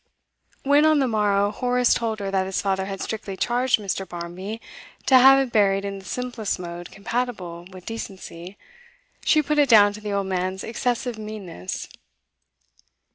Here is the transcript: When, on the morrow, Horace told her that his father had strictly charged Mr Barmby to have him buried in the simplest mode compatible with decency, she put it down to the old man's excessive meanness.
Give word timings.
When, 0.63 0.83
on 0.83 0.97
the 0.97 1.07
morrow, 1.07 1.51
Horace 1.51 1.93
told 1.93 2.17
her 2.21 2.31
that 2.31 2.47
his 2.47 2.59
father 2.59 2.85
had 2.85 3.01
strictly 3.01 3.37
charged 3.37 3.77
Mr 3.79 4.03
Barmby 4.09 4.59
to 5.05 5.19
have 5.19 5.37
him 5.37 5.49
buried 5.49 5.85
in 5.85 5.99
the 5.99 6.05
simplest 6.05 6.57
mode 6.57 6.89
compatible 6.89 7.67
with 7.71 7.85
decency, 7.85 8.57
she 9.23 9.43
put 9.43 9.59
it 9.59 9.69
down 9.69 9.93
to 9.93 10.01
the 10.01 10.11
old 10.11 10.25
man's 10.25 10.63
excessive 10.63 11.19
meanness. 11.19 11.87